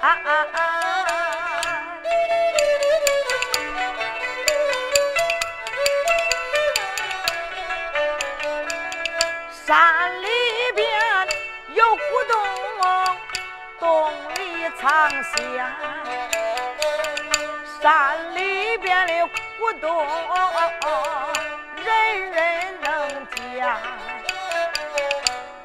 [0.00, 0.08] 山
[10.22, 10.26] 里
[10.74, 10.88] 边
[11.74, 12.34] 有古洞，
[13.78, 15.36] 洞里藏仙。
[17.82, 19.12] 山里边的
[19.58, 20.06] 古洞，
[21.76, 23.76] 人人能见。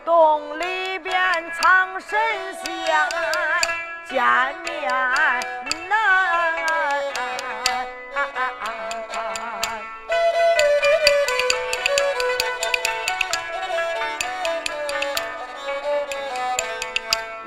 [0.03, 1.13] 洞里边
[1.53, 2.19] 藏神
[2.63, 2.75] 仙，
[4.05, 4.23] 见
[4.63, 4.89] 面
[5.89, 5.95] 难。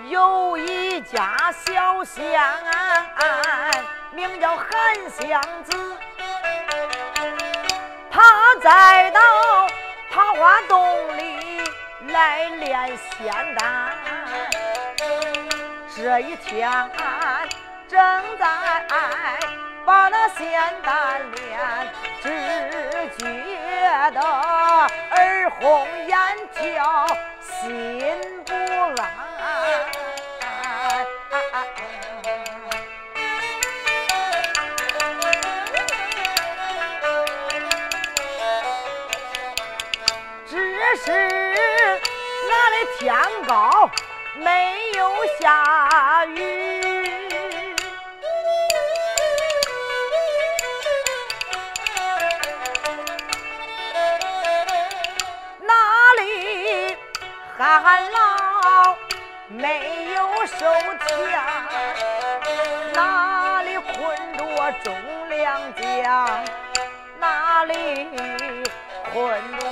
[0.09, 1.37] 有一家。
[1.51, 2.39] 小仙，
[4.13, 4.69] 名叫韩
[5.11, 5.99] 湘子，
[8.11, 9.21] 他在到
[10.13, 11.63] 桃花洞里
[12.09, 13.88] 来练仙丹。
[16.01, 16.71] 这一天
[17.89, 17.99] 正
[18.39, 18.47] 在
[19.85, 21.59] 把那仙丹练，
[22.23, 22.29] 只
[23.19, 23.27] 觉
[24.13, 26.17] 得耳红眼
[26.55, 27.05] 跳，
[27.43, 28.53] 心不
[29.03, 29.09] 安。
[41.05, 41.13] 是
[42.49, 43.15] 那里天
[43.47, 43.89] 高
[44.37, 45.49] 没有下
[57.69, 58.95] 旱涝
[59.49, 60.67] 没有收
[61.07, 61.41] 田，
[62.95, 64.95] 哪里困着种
[65.29, 66.29] 粮将，
[67.19, 68.09] 哪里
[69.13, 69.67] 困着。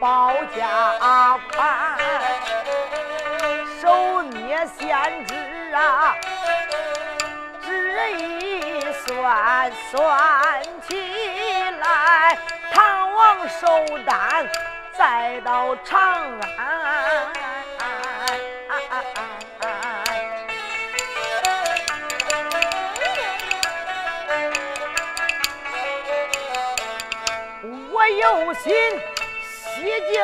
[0.00, 1.98] 保家款，
[3.82, 5.34] 手捏仙纸
[5.74, 6.14] 啊，
[7.62, 10.90] 指一算算起
[11.80, 12.38] 来，
[12.72, 13.66] 唐王寿
[14.06, 14.48] 丹
[15.00, 15.98] 再到长
[16.58, 17.32] 安，
[27.90, 28.70] 我有心。
[29.74, 30.20] 西京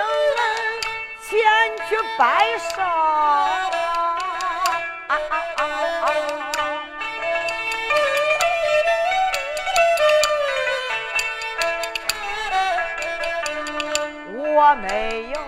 [1.22, 1.32] 前
[1.88, 2.76] 去拜寿，
[14.82, 15.40] 没有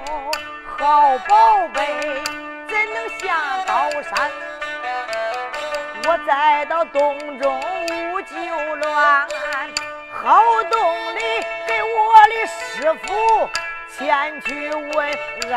[0.79, 2.23] 好宝贝，
[2.69, 4.31] 怎能下高山？
[6.07, 8.35] 我再到洞中无救
[8.77, 9.29] 乱，
[10.11, 11.21] 好洞里
[11.67, 13.51] 给我的师傅。
[13.99, 15.19] 前去问
[15.53, 15.57] 安，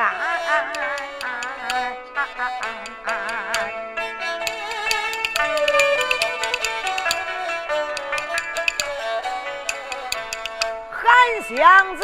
[10.92, 11.04] 韩
[11.48, 12.02] 湘子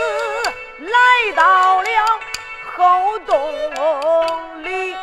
[0.88, 1.88] 来到了
[2.76, 3.36] 后洞
[4.64, 4.96] 里，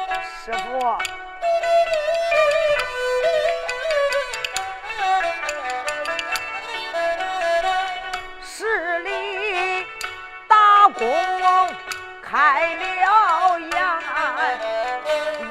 [0.44, 0.96] 师傅。
[10.96, 11.02] 公
[12.22, 13.68] 开了眼，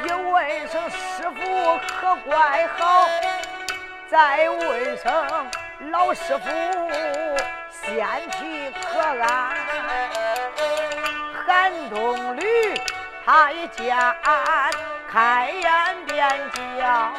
[0.05, 3.09] 一问声师傅可怪好，
[4.09, 5.05] 再问声
[5.91, 6.47] 老师傅
[7.69, 10.22] 仙气可安。
[11.53, 12.73] 韩东吕
[13.23, 13.95] 他一见，
[15.07, 15.71] 开眼
[16.07, 16.27] 便
[16.81, 17.13] 叫，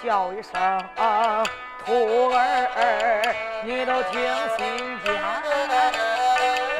[0.00, 0.54] 叫一声
[1.84, 4.22] 徒儿，你都听
[4.56, 5.12] 心间。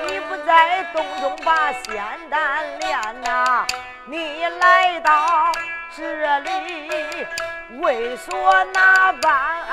[0.06, 2.00] 你不在洞中把仙
[2.30, 3.66] 丹炼呐，
[4.04, 5.50] 你来到
[5.96, 7.26] 这里
[7.80, 9.64] 为所哪般？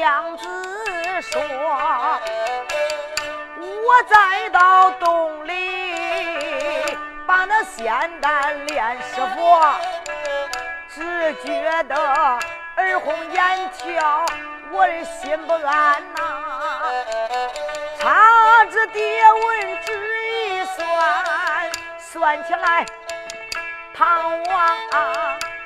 [0.00, 0.46] 湘子
[1.20, 1.42] 说
[3.60, 9.60] ：“我再到洞里把那仙丹炼，师傅。”
[10.88, 11.94] 只觉得
[12.78, 14.24] 耳红眼跳，
[14.72, 16.22] 我的心不安呐。
[17.98, 19.92] 查着爹文纸
[20.30, 22.86] 一算，算起来，
[23.92, 24.78] 唐王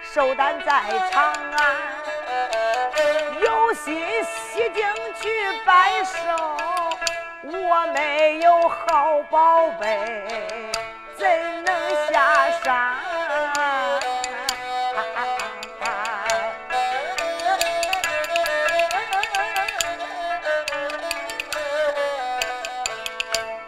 [0.02, 0.82] 寿诞在
[1.12, 1.94] 长安，
[3.75, 4.87] 心西京
[5.21, 5.29] 去
[5.67, 6.12] 拜寿，
[7.43, 10.71] 我没有好宝贝，
[11.19, 11.29] 怎
[11.65, 11.75] 能
[12.12, 12.50] 下？
[12.62, 12.94] 山。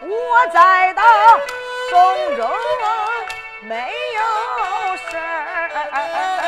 [0.01, 1.03] 我在到
[1.91, 2.49] 宫中
[3.63, 6.46] 没有事儿，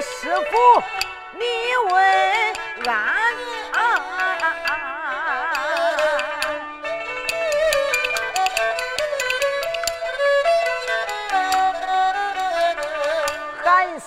[0.00, 0.82] 师傅
[1.38, 1.44] 你
[1.90, 1.94] 问
[2.86, 3.36] 安。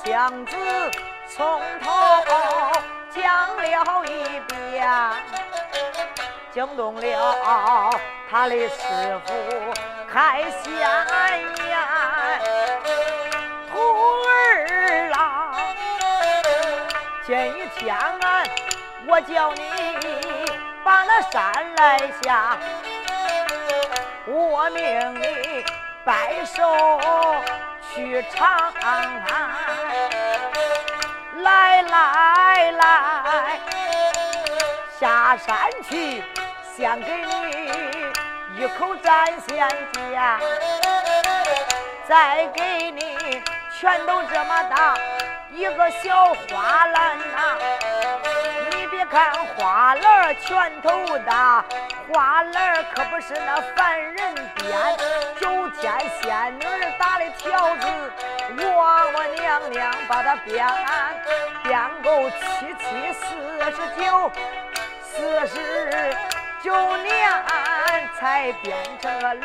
[0.06, 0.56] 娘子
[1.30, 1.92] 从头
[3.12, 4.90] 讲了一遍，
[6.52, 7.92] 惊动了
[8.30, 8.76] 他的师
[9.26, 9.32] 傅
[10.12, 10.90] 开闲
[17.30, 17.38] 今
[17.76, 18.44] 天俺
[19.06, 19.62] 我叫你
[20.84, 22.58] 把那山来下，
[24.26, 25.64] 我命你
[26.04, 26.64] 拜寿。
[27.94, 29.22] 去长安，
[31.44, 33.60] 来来来，
[35.00, 35.56] 下山
[35.88, 36.24] 去，
[36.76, 39.70] 先给你一口蘸鲜
[40.12, 40.40] 家，
[42.08, 43.40] 再给你
[43.80, 44.96] 拳头这么大
[45.52, 47.58] 一个小花篮呐。
[48.72, 51.64] 你别看花篮拳头大，
[52.12, 54.98] 花篮可不是那凡人编。
[55.40, 56.64] 九天仙女
[56.98, 57.88] 打的条子，
[58.58, 60.68] 我我娘娘把它编，
[61.64, 63.26] 编够七七四
[63.72, 64.32] 十九，
[65.02, 65.56] 四十
[66.62, 67.10] 九年
[68.20, 69.44] 才编成了篮。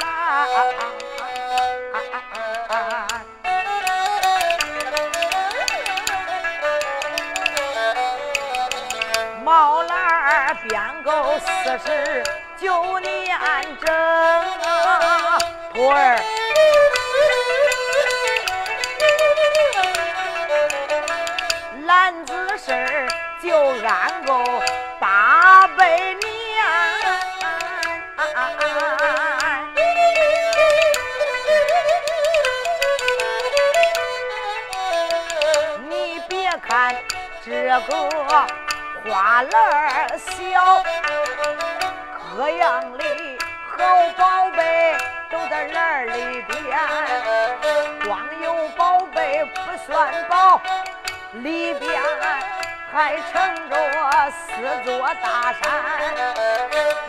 [11.41, 12.23] 四十
[12.57, 13.37] 九年
[13.81, 13.93] 整，
[15.73, 16.21] 徒儿，
[21.87, 23.09] 篮子事
[23.43, 23.53] 就
[23.85, 24.45] 安够
[25.01, 26.23] 八百年。
[35.89, 36.95] 你别看
[37.45, 37.51] 这
[37.89, 38.64] 个。
[39.07, 40.83] 花篮小，
[42.35, 43.05] 各样的
[43.77, 43.85] 好
[44.17, 44.97] 宝贝
[45.31, 46.57] 都在篮里边。
[48.07, 50.59] 光有宝贝不算宝，
[51.35, 52.03] 里边
[52.95, 53.77] 还盛着
[54.31, 55.63] 四座大山。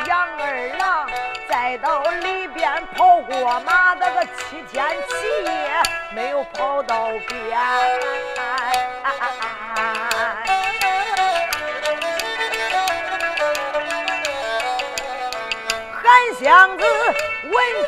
[0.05, 1.09] 杨二郎
[1.47, 5.81] 再到里边跑过马，那个七天七夜
[6.13, 7.57] 没有跑到边。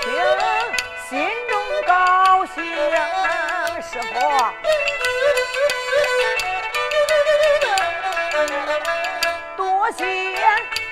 [0.02, 0.06] 听，
[1.10, 1.54] 心中
[1.86, 2.56] 高兴。
[3.82, 4.16] 师傅，
[9.56, 10.02] 多谢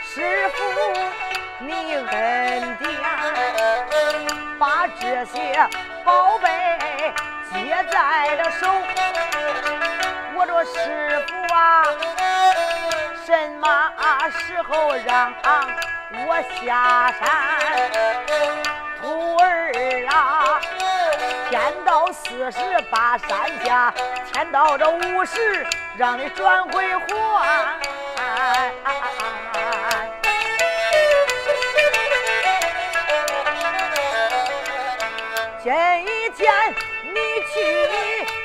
[0.03, 0.57] 师傅
[1.59, 2.85] 你恩典，
[4.57, 5.35] 把这些
[6.03, 6.47] 宝贝
[7.51, 7.53] 接
[7.91, 8.67] 在了手。
[10.35, 10.73] 我说师
[11.27, 11.83] 傅啊，
[13.25, 13.65] 什么
[14.29, 15.33] 时候让？
[16.27, 16.29] 我
[16.63, 17.25] 下山，
[21.85, 23.93] 到四十把山下，
[24.33, 25.65] 天到这五十
[25.95, 27.79] 让你转回还。
[35.63, 35.71] 今
[36.35, 36.73] 天
[37.13, 37.19] 你
[37.53, 37.53] 去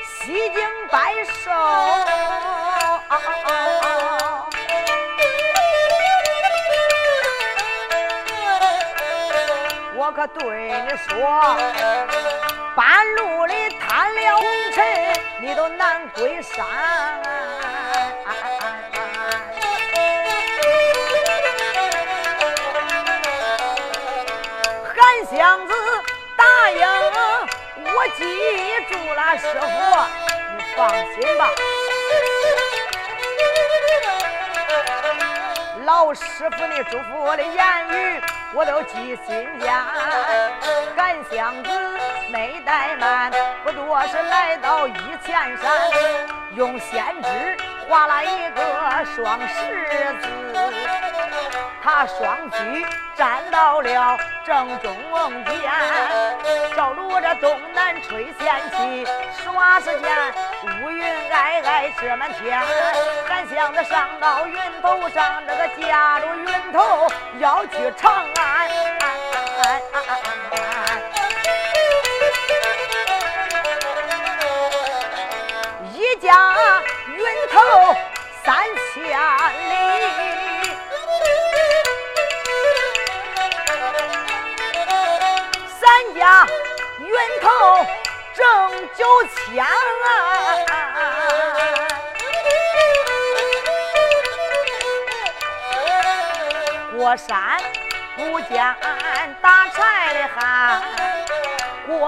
[0.05, 1.51] 西京拜寿。
[9.95, 11.11] 我可对你说，
[12.73, 16.65] 半路里贪了红尘，你都难归山。
[24.95, 25.73] 韩湘子
[26.37, 26.87] 答应，
[27.93, 28.23] 我记
[28.89, 29.67] 住了，师傅，
[30.55, 31.49] 你放心吧。
[35.83, 38.21] 老师傅你嘱咐我的言语。
[38.53, 39.73] 我都记心间，
[40.97, 41.69] 韩湘子
[42.31, 43.29] 没怠慢，
[43.61, 44.93] 不多时来到一
[45.25, 45.69] 前山，
[46.55, 47.57] 用仙指
[47.89, 50.29] 画了一个双十字，
[51.83, 52.85] 他双举
[53.17, 54.95] 站到了正中
[55.43, 55.69] 间，
[56.73, 59.05] 照着东南吹仙气，
[59.43, 60.33] 耍时间
[60.63, 62.61] 乌云皑皑遮满天，
[63.27, 67.09] 韩湘子上到云头上，这个驾着云头
[67.39, 68.69] 要去长安。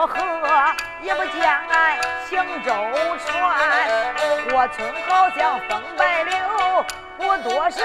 [0.07, 0.17] 河
[1.01, 1.60] 也不见
[2.29, 2.74] 行舟
[3.25, 3.27] 船。
[4.50, 6.86] 过村好像风摆柳，
[7.17, 7.79] 不多时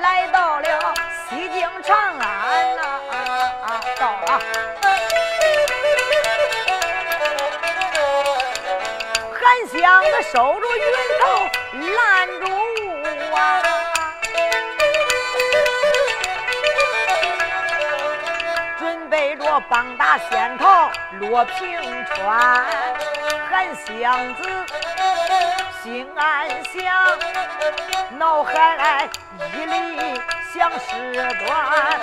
[0.00, 0.94] 来到了
[1.28, 2.82] 西京长安呐，
[3.98, 4.40] 到了。
[9.40, 10.84] 韩湘子收住云
[11.20, 11.24] 头，
[11.96, 11.96] 拦
[12.40, 12.44] 住
[13.36, 13.38] 啊。
[19.60, 22.64] 棒打仙桃落平川，
[23.50, 24.66] 韩湘子
[25.82, 29.08] 心暗想，脑海
[29.54, 30.20] 一里
[30.52, 32.00] 想事端。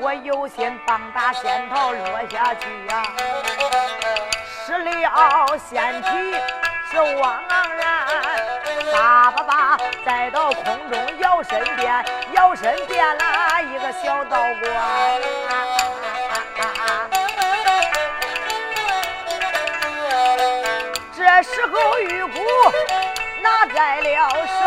[0.00, 3.02] 我有心棒打仙桃落下去呀，
[4.66, 6.08] 失了仙体
[6.90, 7.42] 是枉
[7.76, 8.06] 然。
[8.92, 15.91] 叭叭叭，再到空中摇身变，摇身变了一个小道观。
[21.34, 22.40] 这时候玉骨
[23.40, 24.60] 拿在了手，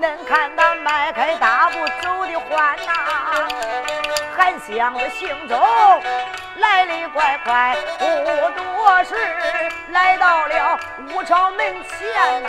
[0.00, 3.48] 恁看那迈开大步走的缓呐，
[4.36, 5.60] 韩湘子行走
[6.58, 8.04] 来的快快，不
[8.50, 9.16] 多时
[9.88, 10.78] 来到了
[11.10, 12.48] 武朝门前呐。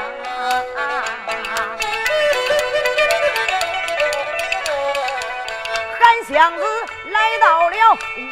[5.99, 6.63] 韩湘子
[7.25, 7.75] 来到了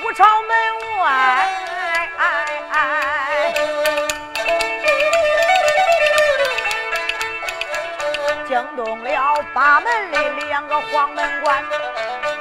[0.03, 1.49] 武朝门外，
[8.47, 11.63] 惊动了八门的两个黄门关。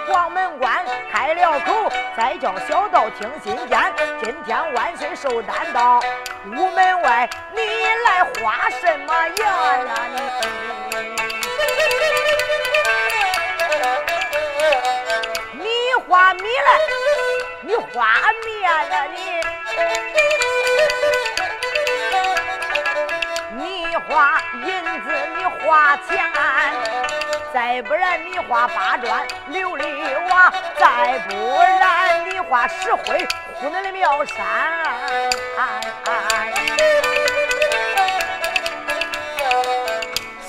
[0.07, 3.95] 黄门关开了口，再叫小道听心间。
[4.23, 6.01] 今天万岁寿丹到，
[6.45, 7.63] 午门外你
[8.05, 10.07] 来花什么言啊
[11.17, 11.22] 你？
[16.13, 16.79] 花米来，
[17.63, 19.17] 你花面了你，
[23.57, 26.23] 你花银子，你花钱，
[27.55, 31.35] 再不然你花八砖琉璃瓦，再不
[31.81, 34.37] 然你花石灰糊恁的庙山。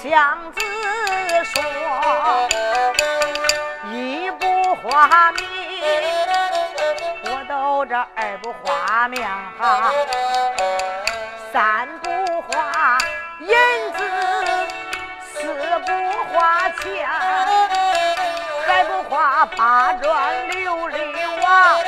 [0.03, 0.59] 相子
[1.45, 1.63] 说，
[4.83, 5.39] 花米。
[7.23, 9.25] 我都这二不花面
[9.57, 9.91] 哈，
[11.53, 12.97] 三不花
[13.39, 13.47] 银
[13.93, 14.03] 子，
[15.23, 15.45] 四
[15.85, 15.91] 不
[16.33, 17.07] 花钱，
[18.67, 21.79] 还不花八砖琉璃瓦，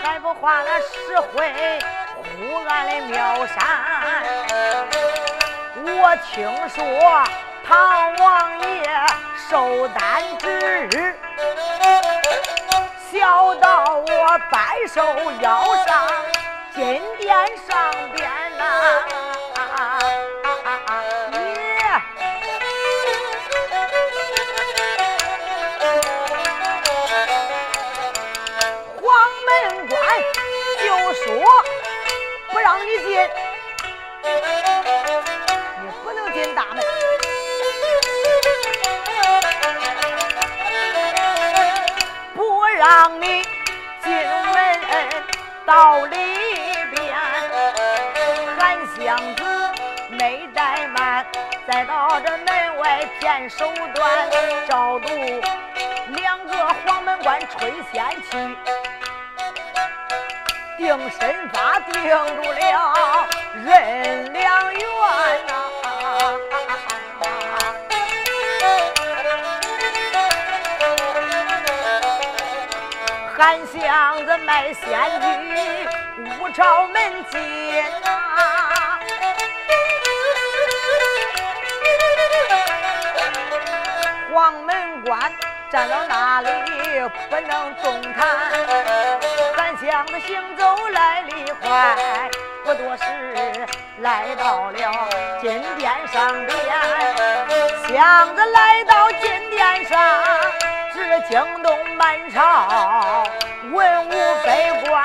[0.00, 1.80] 还不花那石灰
[2.22, 3.56] 糊俺的庙山。
[5.84, 7.24] 我听说
[7.66, 8.88] 唐王爷
[9.50, 10.48] 寿丹之
[10.92, 11.18] 日。
[13.14, 15.00] 小到我白寿
[15.40, 16.10] 腰上
[16.74, 17.32] 金殿
[17.64, 18.28] 上边
[18.58, 18.62] 呐，
[21.38, 22.02] 耶！
[29.00, 29.06] 黄
[29.46, 29.46] 门
[29.86, 29.94] 关
[30.84, 31.24] 就说
[32.50, 33.30] 不让你进，
[35.82, 36.82] 你不能进大门。
[42.84, 43.40] 让你
[44.02, 44.78] 进门
[45.64, 46.16] 到里
[46.94, 47.16] 边，
[48.58, 49.72] 韩湘子
[50.10, 51.24] 没怠慢，
[51.66, 54.30] 再到这门外骗手段，
[54.68, 55.08] 照度
[56.08, 58.54] 两个黄门关吹仙气，
[60.76, 63.26] 定身法定住了
[63.64, 64.84] 任良缘。
[73.44, 75.86] 韩湘子卖仙具，
[76.40, 77.38] 武朝门进
[78.02, 78.98] 呐。
[84.32, 85.30] 黄门关
[85.70, 86.48] 站到那里
[87.28, 88.26] 不能动弹。
[89.54, 92.30] 韩湘子行走来得快，
[92.64, 93.04] 不多时
[93.98, 95.08] 来到了
[95.42, 96.50] 金殿上边。
[97.88, 100.00] 箱子来到金殿上，
[100.94, 103.24] 只惊动满朝
[103.72, 104.10] 文武
[104.44, 105.04] 百官。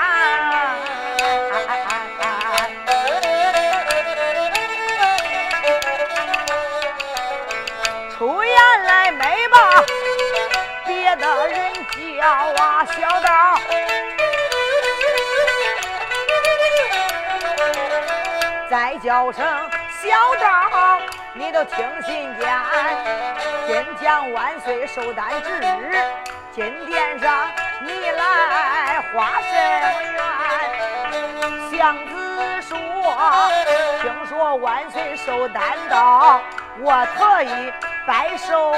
[8.16, 9.84] 出言来没吧？
[10.86, 11.74] 别的人
[12.20, 12.24] 叫
[12.64, 13.60] 啊，小道，
[18.70, 19.44] 再叫声
[20.04, 21.02] 小道，
[21.40, 22.54] 你都听信见。
[23.66, 25.98] 金将万岁寿诞之日，
[26.52, 27.50] 金殿上
[27.82, 29.54] 你来花甚
[31.72, 31.80] 愿？
[31.80, 32.78] 相子说，
[34.02, 36.42] 听说万岁寿诞到，
[36.82, 37.74] 我特意
[38.06, 38.76] 拜寿。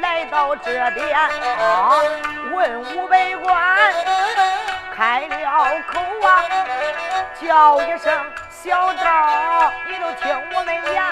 [0.00, 1.94] 来到这边啊，
[2.52, 3.78] 文武百官
[4.94, 6.44] 开了口啊，
[7.40, 8.12] 叫一声
[8.64, 11.04] 小道，你都听我们言。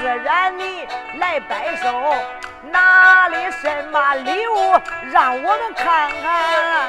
[0.00, 2.14] 自然你来摆手，
[2.62, 4.74] 拿的什么礼物，
[5.12, 6.88] 让我们看看。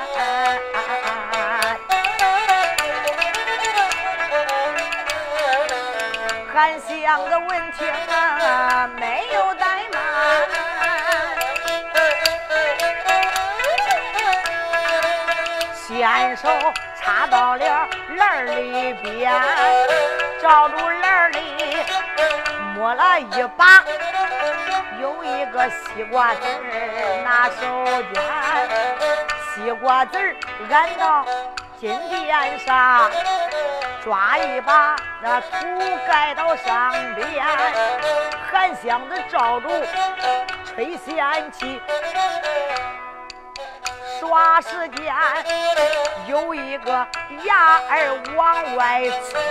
[6.54, 10.00] 韩湘子闻听啊，没有怠慢。
[15.86, 16.48] 先手
[17.10, 19.34] 插到了篮里边，
[20.40, 21.40] 照住篮里
[22.76, 23.84] 摸了一把，
[25.02, 27.66] 有一个西瓜籽儿拿手
[28.14, 28.22] 绢，
[29.56, 30.36] 西瓜籽儿
[30.70, 31.26] 按到
[31.80, 33.10] 金殿上，
[34.04, 35.58] 抓一把那土
[36.08, 37.44] 盖到上边，
[38.52, 39.68] 含香子照住
[40.64, 41.82] 吹仙气。
[44.20, 45.16] 耍时间，
[46.28, 46.92] 有一个
[47.46, 49.42] 牙儿往外窜，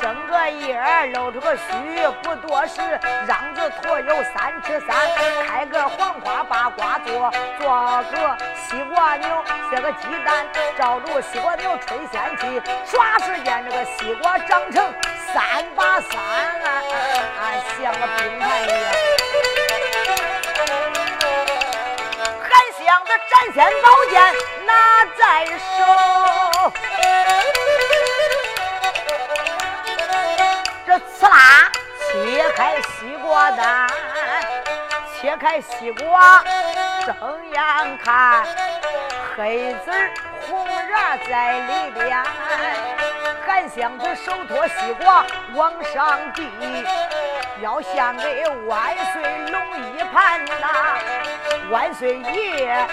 [0.00, 1.62] 生个叶儿露出个须，
[2.22, 2.80] 不多时，
[3.26, 4.96] 瓤子坨有三尺三，
[5.46, 10.46] 开个黄花把瓜做，做个西瓜牛，写个鸡蛋，
[10.78, 14.92] 照住西瓜牛吹仙气，耍时间这个西瓜长成
[15.34, 16.10] 三把三，
[17.78, 19.25] 像个冰台一样。
[22.86, 24.14] 样子斩仙宝剑
[24.64, 24.72] 拿
[25.18, 26.72] 在手，
[30.86, 31.68] 这刺啦
[31.98, 33.90] 切开西瓜蛋，
[35.20, 36.44] 切开西瓜
[37.04, 37.16] 睁
[37.52, 38.46] 眼看，
[39.36, 39.90] 黑籽
[40.48, 42.24] 红瓤在里边。
[43.46, 46.44] 韩湘子手托西瓜往上递，
[47.62, 49.62] 要献给万岁龙
[49.96, 50.98] 一盘呐！
[51.70, 52.86] 万岁爷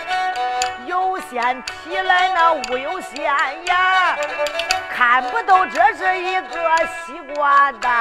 [0.85, 3.25] 有仙提来那无有仙
[3.65, 4.15] 呀，
[4.95, 7.91] 看不到这是一个西瓜蛋。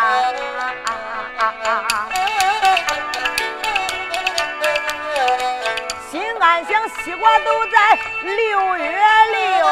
[6.10, 9.66] 心暗想，西瓜都在六月六。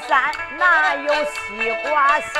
[0.00, 2.30] 山哪有西瓜鲜？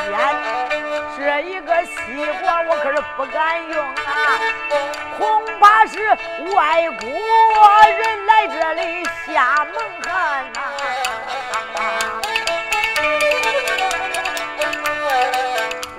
[1.16, 1.92] 这一个西
[2.40, 4.38] 瓜我可是不敢用啊，
[5.18, 5.98] 恐怕是
[6.54, 7.08] 外国
[7.90, 10.60] 人来这里下蒙汗呐。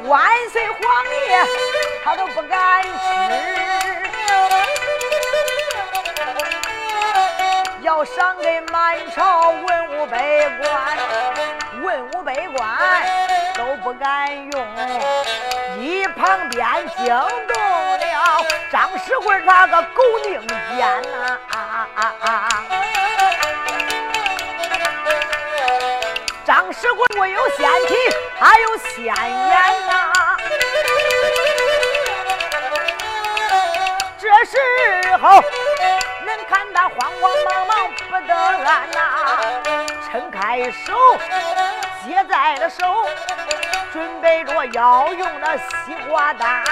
[0.04, 0.80] 万岁皇
[1.28, 1.46] 爷
[2.04, 2.88] 他都不敢吃。
[7.88, 10.98] 要赏给满朝文武百官，
[11.82, 12.68] 文武百官
[13.56, 14.68] 都不敢用。
[15.80, 17.58] 一旁边惊动
[17.98, 21.40] 了张世贵他个狗命尖呐！
[26.44, 27.96] 张世贵我有仙体，
[28.38, 30.12] 他有仙眼呐！
[34.20, 35.42] 这时候。
[36.28, 39.00] 人看他慌慌忙忙不得安呐，
[40.12, 40.94] 撑开手
[42.06, 43.06] 接在了手，
[43.94, 46.66] 准备着要用那西瓜蛋。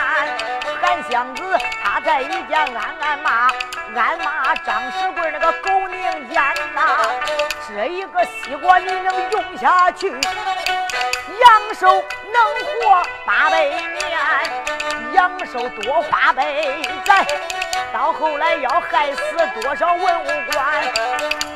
[0.82, 3.50] 韩湘子他在一家暗暗骂，
[3.96, 6.98] 暗骂张世贵那个狗宁奸呐！
[7.66, 12.44] 这一个西瓜你能用下去，阳寿能
[12.84, 14.20] 活八百年，
[15.14, 16.44] 阳寿多花百
[17.06, 17.26] 载。
[17.96, 19.22] 到后来要害死
[19.62, 20.84] 多少文物官？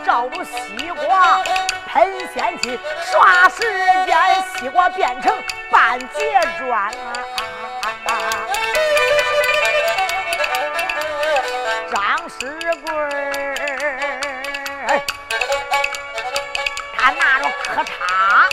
[0.05, 1.43] 照着西瓜
[1.85, 3.61] 喷仙气，刷时
[4.05, 4.17] 间，
[4.55, 5.37] 西瓜变成
[5.69, 6.79] 半截砖
[8.05, 8.13] 啊！
[11.91, 12.89] 张世贵，
[16.97, 18.47] 他拿着刻叉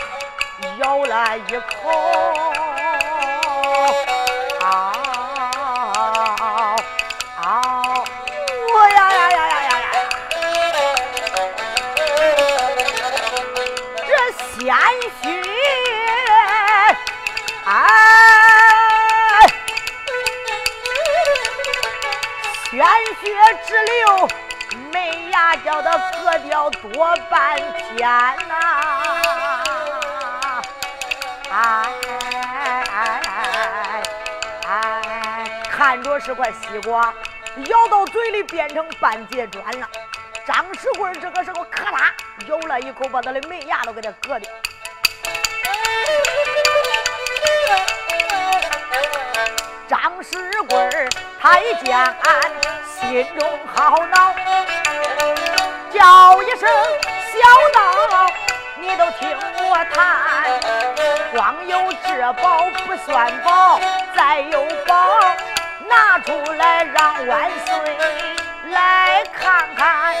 [0.79, 2.46] 咬了一口。
[26.81, 27.55] 多半
[27.95, 28.07] 天
[28.47, 28.53] 呐！
[31.49, 31.89] 哎
[32.91, 34.03] 哎哎
[34.67, 35.61] 哎！
[35.71, 37.13] 看着是块西瓜，
[37.65, 39.87] 咬到嘴里变成半截砖了。
[40.45, 42.13] 张世贵这个时候咔啦
[42.47, 44.51] 咬了一口，把他的门牙都给他割掉。
[49.87, 51.09] 张世贵
[51.39, 52.15] 他一见。
[52.99, 54.33] 心中好恼，
[55.97, 56.69] 叫一声
[57.33, 57.39] 小
[57.73, 57.79] 道，
[58.75, 59.35] 你都听
[59.67, 59.97] 我谈。
[61.31, 63.79] 光有这宝不算宝，
[64.15, 65.19] 再有宝
[65.89, 67.97] 拿出来让万岁
[68.69, 70.13] 来看看。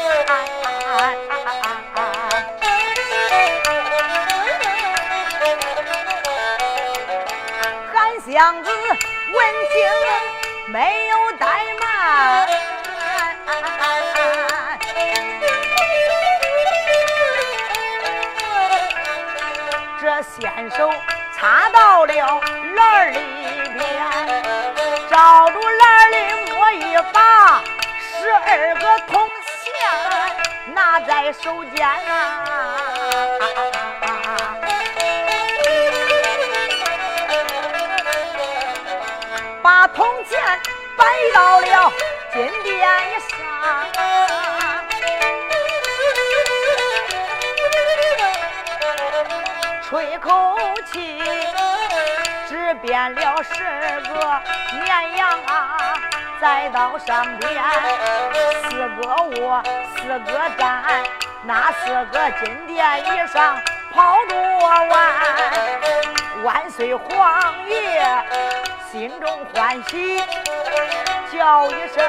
[7.93, 11.45] 韩湘子闻听没有怠
[11.79, 12.49] 慢。
[20.39, 20.93] 这先手
[21.35, 22.41] 插到了
[22.75, 23.17] 篮里
[23.73, 23.81] 边，
[25.09, 26.15] 照住篮里
[26.51, 27.59] 摸一把，
[27.97, 29.27] 十二个铜
[29.63, 32.85] 钱拿在手间啊，
[39.63, 40.39] 把铜钱
[40.95, 41.91] 摆到了。
[42.31, 42.87] 金殿
[43.21, 43.37] 上，
[50.17, 50.57] 吹口
[50.91, 51.21] 气，
[52.47, 53.53] 只变了十
[54.09, 54.41] 个
[54.73, 55.93] 绵羊啊，
[56.41, 57.63] 再到上边
[58.63, 59.61] 四个卧，
[59.95, 60.83] 四个站，
[61.43, 63.61] 那四个金殿以上
[63.93, 64.35] 跑多
[64.87, 64.89] 完，
[66.43, 68.25] 万岁皇爷
[68.91, 70.23] 心中欢喜。
[71.31, 72.03] 叫一声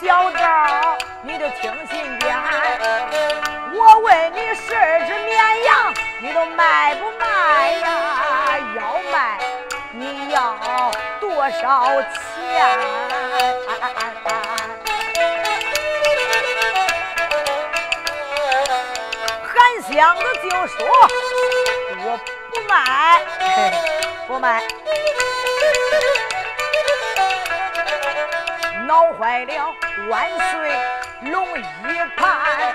[0.00, 2.36] 小赵，你就听信点。
[3.74, 8.56] 我问你十二只绵羊，你都卖不卖呀？
[8.76, 9.40] 要卖，
[9.90, 10.56] 你要
[11.18, 12.78] 多少钱？
[19.42, 20.86] 韩湘子就说
[22.06, 22.16] ：“我
[22.54, 23.20] 不卖，
[24.28, 24.62] 不卖。”
[28.86, 29.74] 闹坏了
[30.08, 30.70] 万岁
[31.32, 31.62] 龙一
[32.16, 32.72] 盘，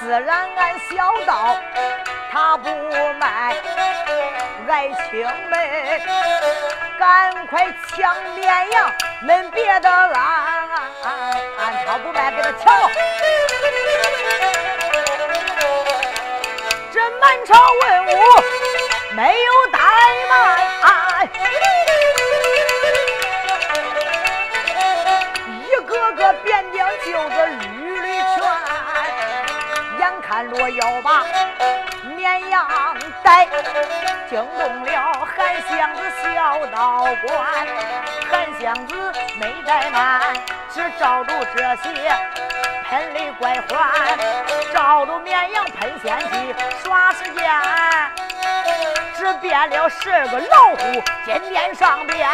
[0.00, 1.56] 自然俺小道
[2.30, 2.68] 他不
[3.18, 3.56] 卖，
[4.68, 5.52] 爱卿们
[6.98, 8.92] 赶快抢绵羊，
[9.24, 10.12] 恁别的俺
[11.86, 12.90] 他不卖给他瞧。
[16.92, 18.10] 这满朝文武
[19.12, 19.78] 没有怠
[20.28, 20.30] 慢。
[25.64, 27.77] 一个个边疆就是缕缕全，
[30.38, 31.24] 眼看若要把
[32.14, 32.64] 绵羊
[33.24, 33.48] 逮，
[34.30, 37.66] 惊动了韩湘子小道观。
[38.30, 40.20] 韩湘子没怠慢，
[40.72, 41.90] 只照住这些
[42.88, 43.90] 喷雷怪环，
[44.72, 47.50] 照住绵羊喷仙气，耍时间，
[49.16, 52.28] 只变了十个老虎金殿上边。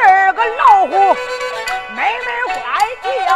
[0.00, 1.16] 二个老虎
[2.08, 2.56] 妹妹怪
[3.02, 3.28] 叫，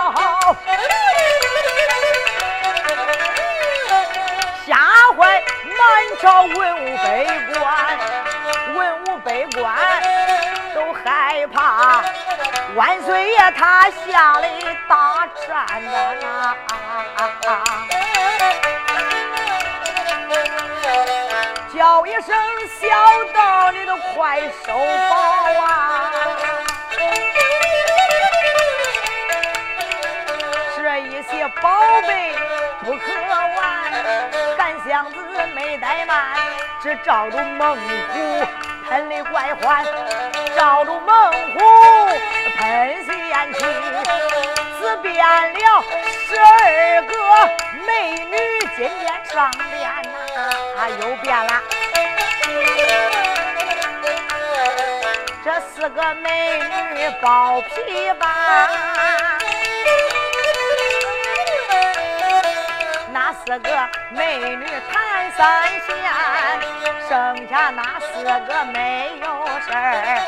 [4.67, 4.71] 吓
[5.15, 5.21] 坏
[5.69, 5.81] 满
[6.23, 7.05] 朝文武百
[7.53, 7.61] 官，
[8.75, 9.61] 文武百官
[10.75, 12.03] 都害怕。
[12.75, 14.49] 万岁爷他下来
[14.89, 15.51] 大战
[15.85, 16.57] 呐，
[21.75, 22.35] 叫一声
[22.81, 22.89] 小
[23.35, 24.73] 道，你都快收
[25.11, 25.15] 宝
[25.63, 26.11] 啊！
[31.43, 32.37] 些宝贝
[32.85, 33.13] 不可
[33.57, 33.59] 玩，
[34.57, 35.19] 赶箱子
[35.57, 36.37] 没怠慢，
[36.81, 38.47] 只照住猛虎
[38.89, 39.85] 喷的怪欢，
[40.57, 41.59] 照住猛虎
[42.57, 43.65] 喷仙气，
[44.81, 45.85] 只变了
[46.29, 47.13] 十二个
[47.89, 48.37] 美女
[48.77, 49.91] 金殿上边
[50.77, 51.61] 呐，又变了。
[55.45, 56.61] 这四个美
[56.95, 59.32] 女包皮吧？
[63.45, 63.69] 四个
[64.11, 65.89] 美女弹三弦，
[67.09, 69.27] 剩下那四个没有
[69.61, 70.21] 事儿。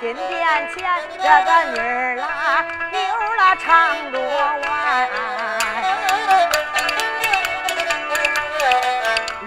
[0.00, 0.78] 金殿前
[1.18, 4.20] 这个女儿啦，妞儿啦唱着
[4.68, 4.70] 玩，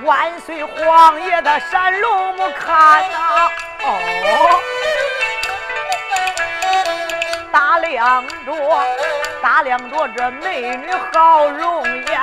[0.04, 3.50] 万岁皇爷的山龙木看呐，
[3.84, 4.60] 哦，
[7.54, 8.52] 打量着。
[9.42, 12.22] 打量着这美女好容颜，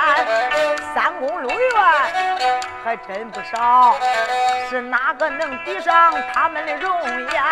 [0.93, 1.69] 三宫六院
[2.83, 3.95] 还真不少，
[4.69, 7.01] 是哪个能抵上他们的容
[7.31, 7.43] 颜？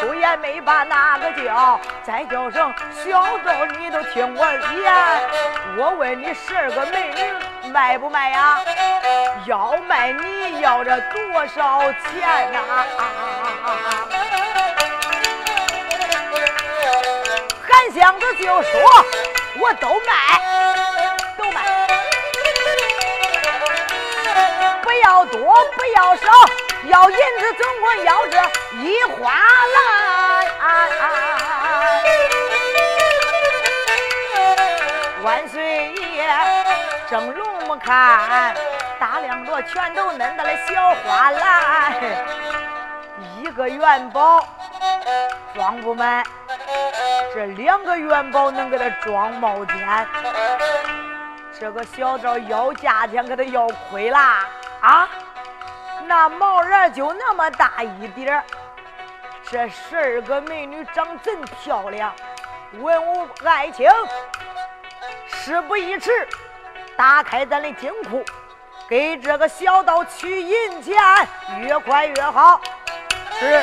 [0.00, 4.92] 出也没把哪个叫，再叫声小豆，你都听我言。
[5.76, 8.60] 我问你，十二个美女卖不卖呀？
[9.46, 12.58] 要卖，你要这多少钱呐？
[17.82, 18.80] 韩湘子就说
[19.58, 20.40] ：“我都卖，
[21.36, 21.60] 都卖，
[24.82, 26.28] 不要多，不要少，
[26.84, 28.38] 要银子总共要这
[28.76, 29.32] 一花
[29.74, 30.46] 篮。”
[35.24, 36.32] 万岁爷
[37.10, 38.54] 正龙目看，
[39.00, 41.94] 大亮着全都恁到了小花篮，
[43.40, 44.46] 一个元宝
[45.52, 46.22] 装不满。
[47.34, 50.06] 这两个元宝能给他装冒天，
[51.58, 54.46] 这个小道要价钱给他要亏啦
[54.80, 55.08] 啊！
[56.06, 58.44] 那毛人就那么大一点儿，
[59.48, 62.12] 这十二个美女长真漂亮。
[62.72, 63.88] 文武爱卿，
[65.26, 66.10] 事不宜迟，
[66.96, 68.24] 打开咱的金库，
[68.88, 70.96] 给这个小道取银钱，
[71.60, 72.60] 越快越好。
[73.38, 73.62] 是。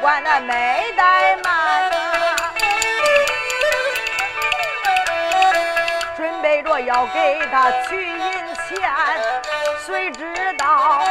[0.00, 1.90] 百官那没怠慢，
[6.16, 8.80] 准备着要给他取银钱。
[9.84, 11.02] 谁知道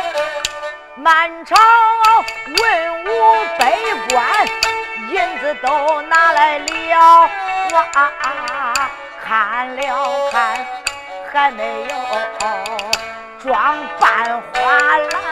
[0.96, 1.56] 满朝
[2.48, 3.78] 文武百
[4.10, 4.26] 官
[5.10, 7.30] 银子都拿来了，
[7.74, 7.86] 哇，
[9.24, 10.66] 看了看
[11.32, 11.94] 还没有
[13.40, 15.29] 装半花篮。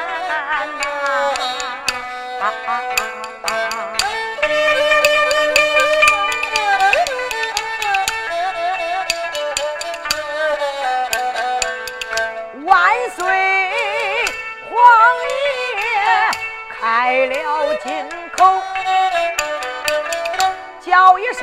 [20.87, 21.41] 叫一声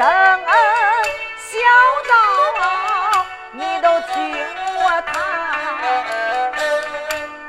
[1.36, 1.58] 小
[2.08, 4.14] 道，你都听
[4.78, 5.12] 我谈，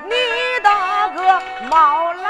[0.03, 0.13] 你
[0.61, 2.25] 大哥冒蓝。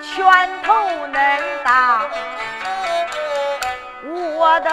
[0.00, 0.22] 拳
[0.62, 0.72] 头
[1.12, 2.06] 恁大，
[4.04, 4.70] 我的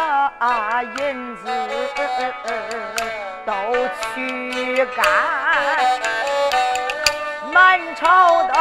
[1.00, 1.50] 银子
[3.44, 3.52] 都
[4.14, 5.04] 去干，
[7.52, 8.54] 满朝的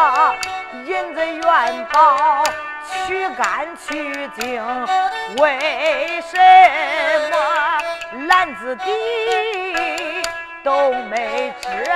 [0.86, 2.42] 银子元宝
[3.08, 4.62] 去干去净，
[5.38, 6.38] 为什
[7.30, 7.36] 么
[8.26, 8.84] 篮子底
[10.62, 11.88] 都没遮掩？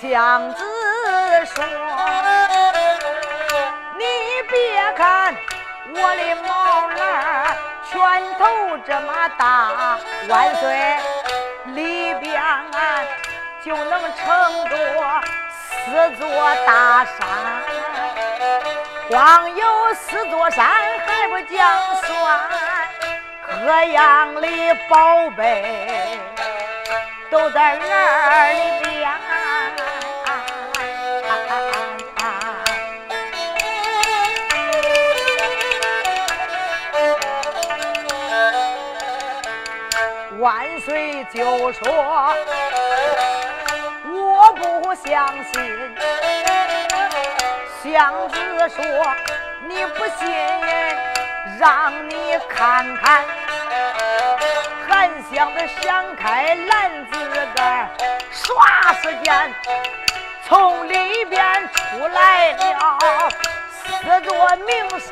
[0.00, 0.64] 娘子
[1.46, 1.64] 说
[3.96, 4.04] ：“你
[4.50, 5.34] 别看
[5.94, 7.51] 我的毛篮
[7.92, 8.00] 拳
[8.38, 10.96] 头这么大，万岁
[11.66, 12.42] 里边
[13.62, 14.76] 就能撑着
[15.60, 16.26] 四座
[16.66, 17.12] 大山。
[19.08, 21.60] 光有四座山还不讲
[21.96, 22.40] 算，
[23.62, 24.48] 各样的
[24.88, 26.18] 宝贝
[27.30, 28.71] 都在那里
[40.84, 41.88] 谁。”就说
[44.12, 45.54] ：“我不相信。”
[47.82, 48.36] 相子
[48.68, 48.84] 说
[49.66, 50.28] ：“你不信，
[51.58, 53.24] 让你看看。”
[54.88, 57.10] 韩湘子掀开篮子
[57.54, 57.88] 盖，
[58.32, 58.44] 唰
[59.02, 59.52] 时间
[60.46, 62.98] 从里边出来了
[63.70, 65.10] 四座名山。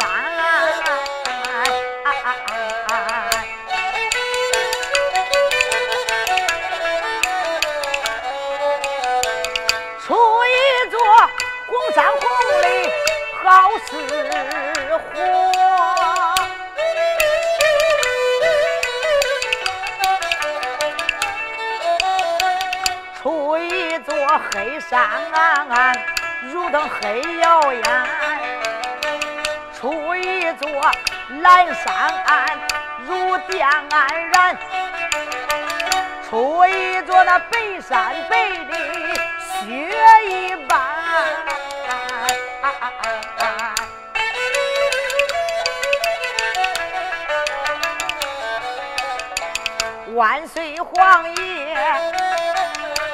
[13.90, 15.50] 似火
[23.20, 24.14] 出一座
[24.52, 25.00] 黑山
[26.42, 28.06] 如灯黑油烟
[29.74, 30.70] 出一座
[31.42, 32.14] 蓝山
[33.08, 34.56] 如电安然
[36.28, 38.74] 出一座那白山北的
[39.64, 39.92] 雪
[40.28, 41.00] 一般。
[50.20, 51.74] 万岁皇爷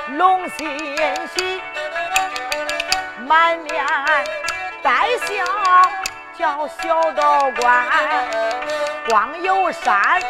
[0.09, 0.97] 龙心
[1.37, 1.63] 喜，
[3.19, 3.87] 满面
[4.83, 5.45] 带笑
[6.37, 7.87] 叫小道观。
[9.09, 10.21] 光有山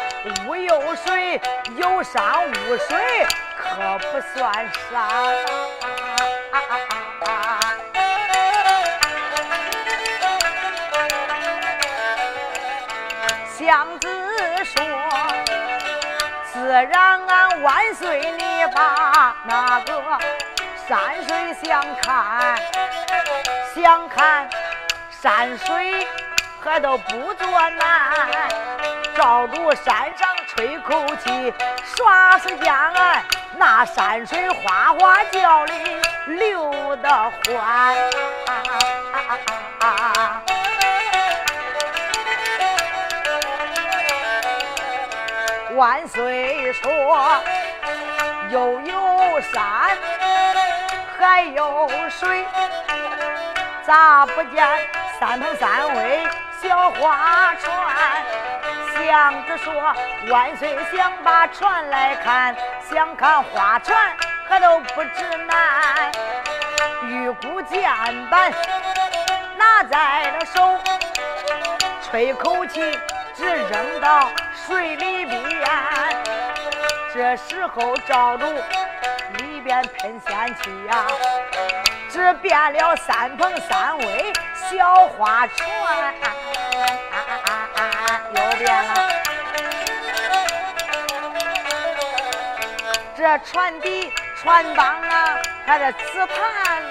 [0.45, 1.41] 无有水，
[1.77, 3.25] 有山无水
[3.57, 5.09] 可不算啥。
[13.57, 14.16] 相子。
[16.67, 18.43] 自然，俺万岁，你
[18.75, 20.03] 把那个
[20.85, 22.57] 山水相看，
[23.73, 24.49] 想看
[25.09, 26.05] 山水
[26.61, 27.79] 还都不作难。
[29.15, 31.53] 照住山上吹口气，
[31.95, 32.75] 耍时间，
[33.55, 35.73] 那山水哗哗叫里
[36.25, 37.95] 流得欢。
[45.77, 46.89] 万岁说，
[48.49, 49.95] 又有山
[51.19, 52.43] 还有水，
[53.85, 54.67] 咋不见
[55.19, 56.27] 三头三尾
[56.59, 57.95] 小花船？
[59.05, 59.71] 祥子说，
[60.31, 62.55] 万岁想把船来看，
[62.89, 63.95] 想看花船
[64.49, 66.11] 可都不知难。
[67.03, 67.83] 玉骨剑
[68.31, 68.51] 板
[69.55, 70.79] 拿在了手，
[72.01, 72.81] 吹口气
[73.35, 74.27] 只扔到。
[74.67, 75.41] 水里边，
[77.13, 78.45] 这时候照住
[79.37, 81.07] 里边喷仙气呀，
[82.09, 84.33] 只变了三蓬三尾
[84.69, 86.13] 小花船，
[88.35, 89.09] 又变了。
[93.15, 96.83] 这船底船帮啊，还这瓷盘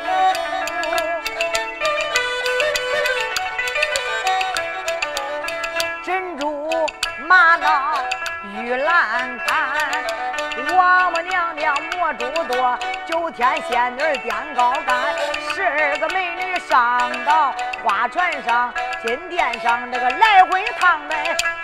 [9.09, 15.15] 看看，王母娘娘魔珠多，九天仙女垫高杆，
[15.55, 18.75] 十二个美女上到花船上，
[19.07, 21.15] 金殿上这个来回趟的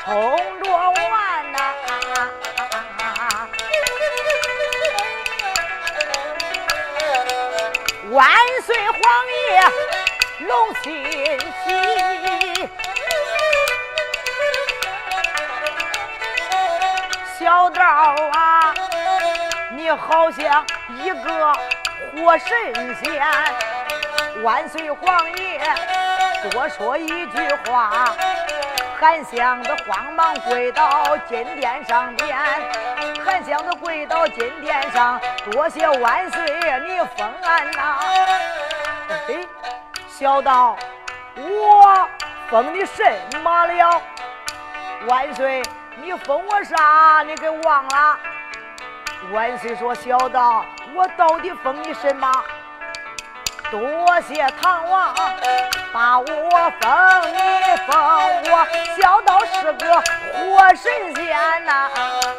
[0.04, 1.58] 冲着玩呐。
[8.10, 8.30] 万
[8.64, 9.00] 岁皇
[9.50, 12.01] 爷龙心喜。
[17.52, 17.84] 小道
[18.32, 18.72] 啊，
[19.72, 21.52] 你好像一个
[22.10, 22.48] 活神
[22.94, 23.22] 仙。
[24.42, 25.60] 万岁皇爷
[26.50, 28.06] 多说一句话，
[28.98, 32.34] 韩湘子慌忙跪到金殿上边。
[33.22, 35.20] 韩湘子跪到金殿上，
[35.50, 36.42] 多谢万岁
[36.88, 37.98] 你封俺呐。
[39.28, 39.46] 哎，
[40.08, 40.74] 小道，
[41.36, 42.08] 我
[42.48, 43.04] 封你什
[43.42, 44.00] 么了？
[45.06, 45.62] 万岁。
[45.96, 47.22] 你封我啥？
[47.26, 48.18] 你给忘了？
[49.30, 50.64] 万岁说：“小道，
[50.94, 52.30] 我到底封你什么？
[53.70, 55.14] 多谢唐王
[55.92, 57.96] 把我封，你封
[58.50, 58.66] 我
[59.00, 59.94] 小道是个
[60.32, 61.90] 活神仙呐！”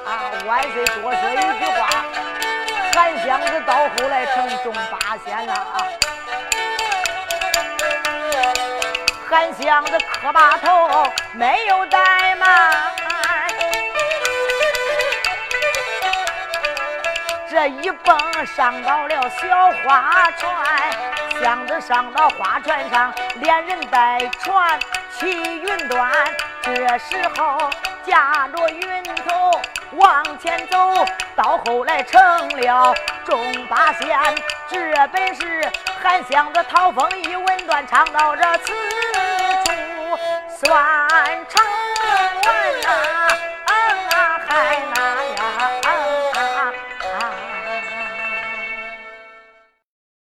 [0.06, 1.88] 啊万岁多说一句话，
[2.94, 5.88] 韩湘子到后来成中八仙了啊。
[9.30, 12.93] 韩湘子磕把头，没有怠慢。
[17.54, 20.52] 这一蹦上到了小花船，
[21.40, 24.80] 箱子上到花船上，连人带船
[25.12, 26.12] 起云端，
[26.64, 27.70] 这时候
[28.08, 32.20] 驾着云头往前走，到后来成
[32.60, 34.18] 了中八仙，
[34.68, 38.74] 这本是韩湘子《桃风》一文段，唱到这此
[39.14, 40.18] 处
[40.58, 41.08] 算
[41.48, 41.64] 成。
[42.46, 42.82] 嗯，
[43.68, 45.13] 啊，嗨，那。